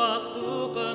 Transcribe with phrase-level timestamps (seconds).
[0.00, 0.89] waktu penat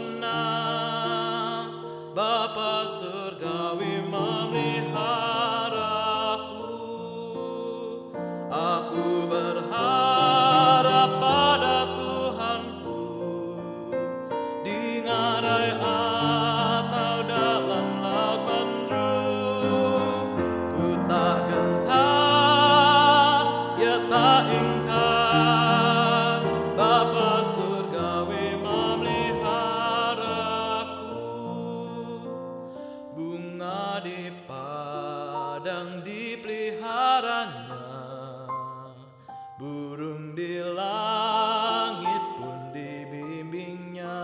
[39.66, 44.22] burung di langit pun dibimbingnya.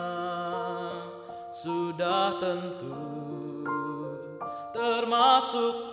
[1.49, 3.01] Sudah tentu
[4.71, 5.90] termasukku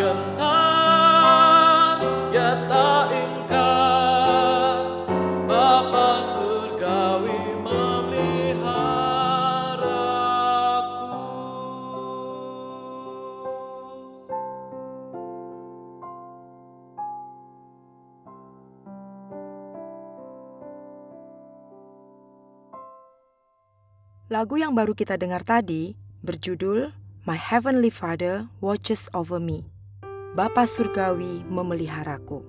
[0.00, 0.14] ya
[24.34, 25.94] Lagu yang baru kita dengar tadi
[26.26, 26.90] berjudul
[27.22, 29.73] My Heavenly Father Watches Over Me.
[30.34, 32.42] Bapa Surgawi memeliharaku.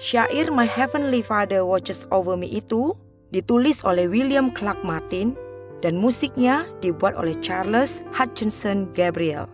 [0.00, 2.96] Syair My Heavenly Father Watches Over Me itu
[3.36, 5.36] ditulis oleh William Clark Martin
[5.84, 9.44] dan musiknya dibuat oleh Charles Hutchinson Gabriel.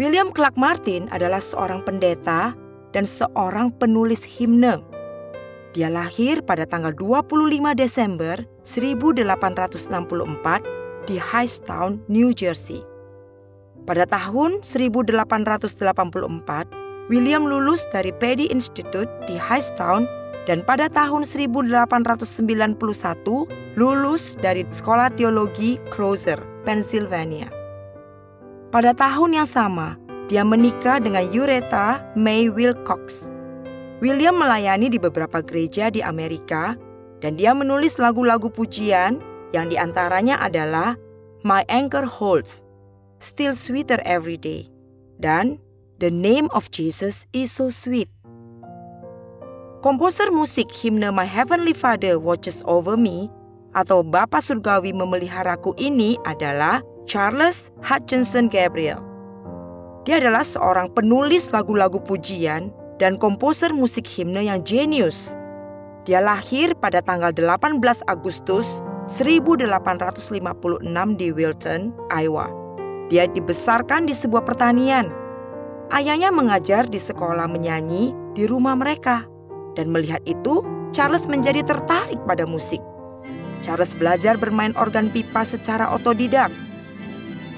[0.00, 2.56] William Clark Martin adalah seorang pendeta
[2.96, 4.80] dan seorang penulis himne.
[5.76, 9.84] Dia lahir pada tanggal 25 Desember 1864
[11.04, 12.87] di Hightstown, New Jersey.
[13.88, 15.08] Pada tahun 1884,
[17.08, 20.04] William lulus dari Peddie Institute di Hightstown
[20.44, 22.76] dan pada tahun 1891
[23.80, 26.36] lulus dari Sekolah Teologi Crozer,
[26.68, 27.48] Pennsylvania.
[28.68, 29.96] Pada tahun yang sama,
[30.28, 33.32] dia menikah dengan Yureta May Wilcox.
[34.04, 36.76] William melayani di beberapa gereja di Amerika
[37.24, 39.24] dan dia menulis lagu-lagu pujian
[39.56, 41.00] yang di antaranya adalah
[41.40, 42.67] My Anchor Holds,
[43.18, 44.70] Still Sweeter Every Day,
[45.18, 45.58] dan
[45.98, 48.06] The Name of Jesus is So Sweet.
[49.82, 53.26] Komposer musik himne My Heavenly Father Watches Over Me
[53.74, 56.78] atau Bapa Surgawi Memeliharaku ini adalah
[57.10, 59.02] Charles Hutchinson Gabriel.
[60.06, 62.70] Dia adalah seorang penulis lagu-lagu pujian
[63.02, 65.34] dan komposer musik himne yang jenius.
[66.06, 68.78] Dia lahir pada tanggal 18 Agustus
[69.10, 70.86] 1856
[71.18, 72.67] di Wilton, Iowa.
[73.08, 75.08] Dia dibesarkan di sebuah pertanian.
[75.88, 79.24] Ayahnya mengajar di sekolah menyanyi di rumah mereka.
[79.72, 80.60] Dan melihat itu,
[80.92, 82.84] Charles menjadi tertarik pada musik.
[83.64, 86.52] Charles belajar bermain organ pipa secara otodidak.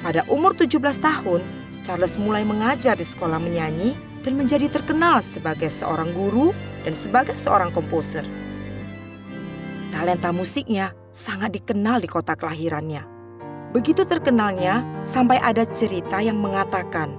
[0.07, 1.43] Pada umur 17 tahun,
[1.83, 6.55] Charles mulai mengajar di sekolah menyanyi dan menjadi terkenal sebagai seorang guru
[6.87, 8.25] dan sebagai seorang komposer.
[9.91, 13.20] Talenta musiknya sangat dikenal di kota kelahirannya.
[13.71, 17.15] Begitu terkenalnya sampai ada cerita yang mengatakan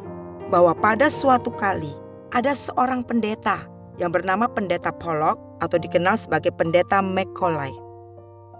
[0.51, 1.95] bahwa pada suatu kali
[2.35, 3.63] ada seorang pendeta
[3.99, 7.71] yang bernama Pendeta Pollock atau dikenal sebagai Pendeta Macaulay.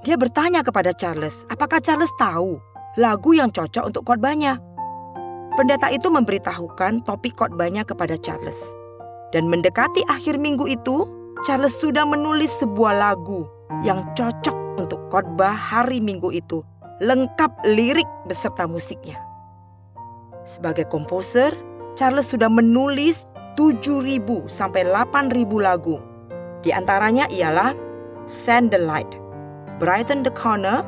[0.07, 2.57] Dia bertanya kepada Charles, apakah Charles tahu
[2.95, 4.61] lagu yang cocok untuk khotbahnya?
[5.59, 8.57] Pendeta itu memberitahukan topik khotbahnya kepada Charles.
[9.35, 11.07] Dan mendekati akhir minggu itu,
[11.43, 13.47] Charles sudah menulis sebuah lagu
[13.83, 16.59] yang cocok untuk khotbah hari Minggu itu,
[17.01, 19.17] lengkap lirik beserta musiknya.
[20.45, 21.49] Sebagai komposer,
[21.97, 23.25] Charles sudah menulis
[23.57, 25.97] 7.000 sampai 8.000 lagu.
[26.61, 27.73] Di antaranya ialah
[28.29, 29.09] Send the Light,
[29.81, 30.85] Brighten the Corner,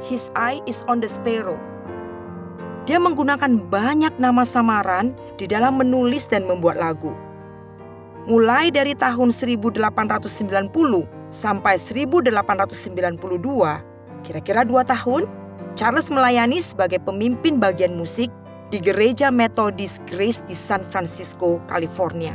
[0.00, 1.60] His Eye is on the Sparrow.
[2.88, 7.12] Dia menggunakan banyak nama samaran di dalam menulis dan membuat lagu.
[8.24, 9.76] Mulai dari tahun 1890
[11.28, 13.92] sampai 1892,
[14.24, 15.28] kira-kira dua tahun,
[15.76, 18.32] Charles melayani sebagai pemimpin bagian musik
[18.72, 22.34] di Gereja Methodist Grace di San Francisco, California.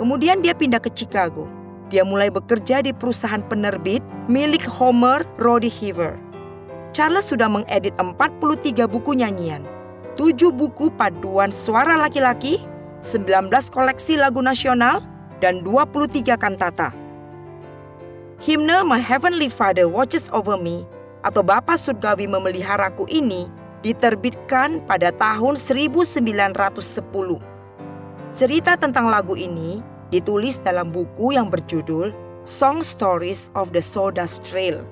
[0.00, 1.44] Kemudian dia pindah ke Chicago.
[1.92, 6.16] Dia mulai bekerja di perusahaan penerbit milik Homer Roddy Heaver.
[6.96, 9.62] Charles sudah mengedit 43 buku nyanyian,
[10.16, 12.58] 7 buku paduan suara laki-laki,
[13.04, 15.04] 19 koleksi lagu nasional,
[15.38, 16.90] dan 23 kantata.
[18.38, 20.86] Himne My Heavenly Father Watches Over Me
[21.26, 23.50] atau Bapa Surgawi Memeliharaku ini
[23.82, 26.54] diterbitkan pada tahun 1910.
[28.38, 29.82] Cerita tentang lagu ini
[30.14, 32.14] ditulis dalam buku yang berjudul
[32.46, 34.86] Song Stories of the Sawdust Trail.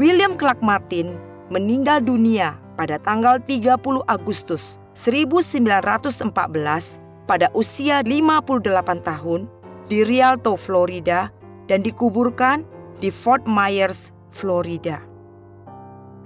[0.00, 1.12] William Clark Martin
[1.52, 6.24] meninggal dunia pada tanggal 30 Agustus 1914
[7.28, 8.64] pada usia 58
[9.04, 9.44] tahun
[9.92, 11.36] di Rialto, Florida
[11.68, 12.64] dan dikuburkan
[12.98, 15.04] di Fort Myers, Florida.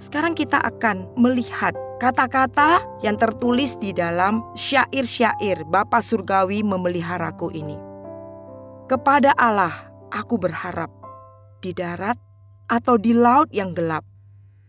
[0.01, 7.77] Sekarang kita akan melihat kata-kata yang tertulis di dalam syair-syair Bapa Surgawi memeliharaku ini.
[8.89, 10.91] Kepada Allah aku berharap
[11.63, 12.19] di darat
[12.67, 14.03] atau di laut yang gelap.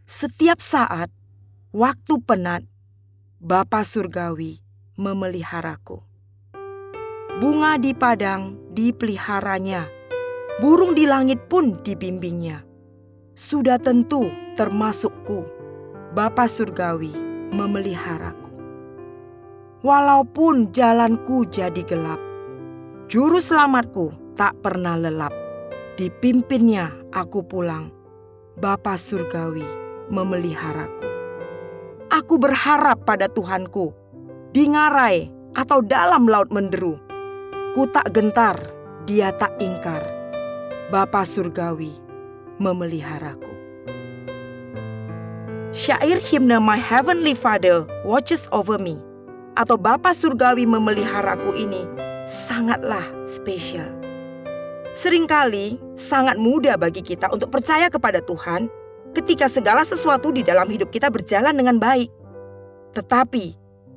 [0.06, 1.10] Setiap saat,
[1.74, 2.62] waktu penat,
[3.42, 4.62] Bapa Surgawi
[4.94, 5.98] memeliharaku.
[7.42, 10.03] Bunga di padang dipeliharanya,
[10.62, 12.62] burung di langit pun dibimbingnya.
[13.34, 15.42] Sudah tentu termasukku,
[16.14, 17.10] Bapa Surgawi
[17.50, 18.54] memeliharaku.
[19.82, 22.22] Walaupun jalanku jadi gelap,
[23.10, 25.34] juru selamatku tak pernah lelap.
[25.98, 27.90] Dipimpinnya aku pulang,
[28.54, 29.66] Bapa Surgawi
[30.06, 31.10] memeliharaku.
[32.14, 33.90] Aku berharap pada Tuhanku,
[34.54, 35.26] di ngarai
[35.58, 36.94] atau dalam laut menderu.
[37.74, 38.54] Ku tak gentar,
[39.02, 40.13] dia tak ingkar.
[40.94, 41.90] Bapa Surgawi
[42.62, 43.50] memeliharaku.
[45.74, 49.02] Syair himne My Heavenly Father Watches Over Me
[49.58, 51.82] atau Bapa Surgawi memeliharaku ini
[52.30, 53.90] sangatlah spesial.
[54.94, 58.70] Seringkali sangat mudah bagi kita untuk percaya kepada Tuhan
[59.18, 62.06] ketika segala sesuatu di dalam hidup kita berjalan dengan baik.
[62.94, 63.44] Tetapi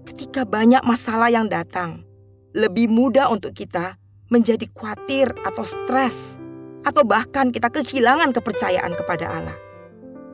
[0.02, 2.02] ketika banyak masalah yang datang,
[2.58, 4.02] lebih mudah untuk kita
[4.34, 6.42] menjadi khawatir atau stres
[6.88, 9.58] atau bahkan kita kehilangan kepercayaan kepada Allah.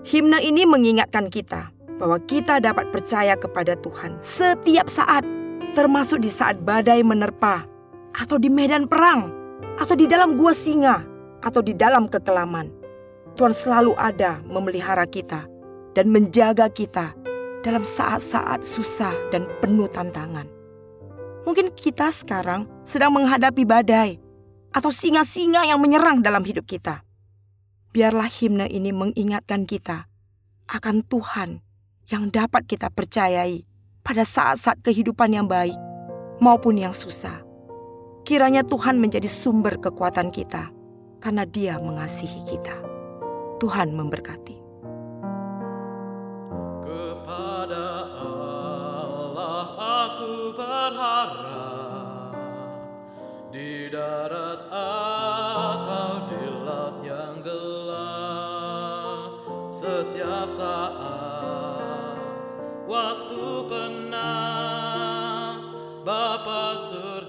[0.06, 5.26] Himne ini mengingatkan kita bahwa kita dapat percaya kepada Tuhan setiap saat,
[5.74, 7.66] termasuk di saat badai menerpa,
[8.14, 9.34] atau di medan perang,
[9.82, 11.02] atau di dalam gua singa,
[11.42, 12.70] atau di dalam kekelaman.
[13.34, 15.50] Tuhan selalu ada memelihara kita
[15.98, 17.18] dan menjaga kita
[17.66, 20.46] dalam saat-saat susah dan penuh tantangan.
[21.44, 24.23] Mungkin kita sekarang sedang menghadapi badai
[24.74, 27.06] atau singa-singa yang menyerang dalam hidup kita
[27.94, 30.10] biarlah himne ini mengingatkan kita
[30.66, 31.62] akan Tuhan
[32.10, 33.64] yang dapat kita percayai
[34.02, 35.78] pada saat-saat kehidupan yang baik
[36.42, 37.46] maupun yang susah.
[38.26, 40.74] Kiranya Tuhan menjadi sumber kekuatan kita
[41.22, 42.76] karena Dia mengasihi kita.
[43.62, 44.58] Tuhan memberkati.
[46.84, 47.86] Kepada
[48.20, 51.63] Allah aku berharap
[53.54, 59.30] di darat atau di laut yang gelap.
[59.70, 62.18] Setiap saat
[62.90, 64.10] waktu penat
[66.02, 67.23] Bapa surgawi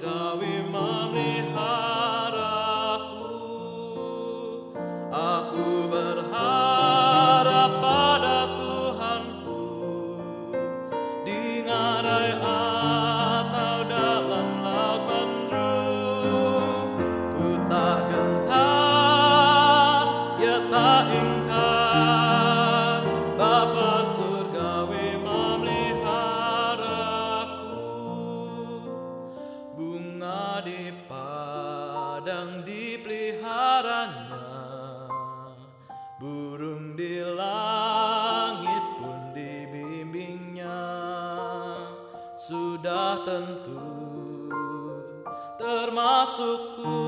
[42.34, 43.78] sudah tentu
[45.58, 47.00] termasukku.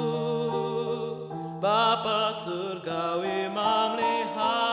[1.56, 4.65] Bapa surgawi melihat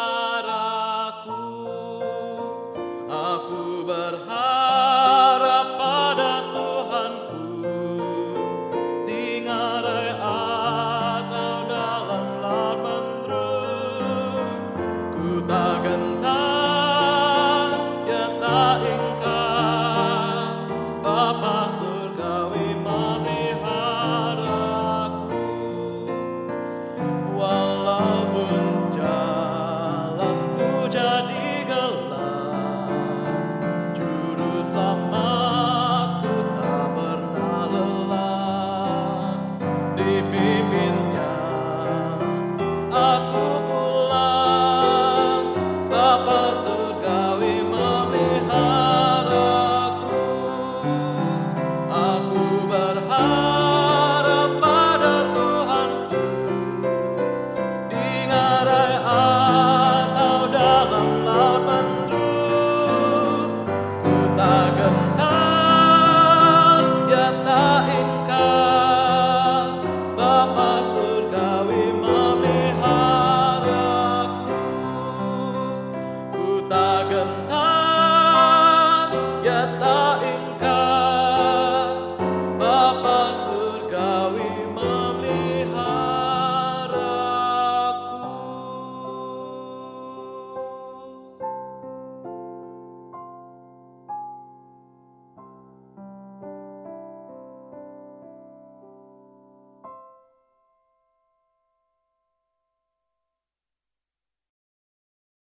[83.23, 83.62] us.